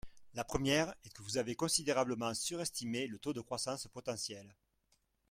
[0.33, 4.55] La première est que vous avez considérablement surestimé le taux de croissance potentielle.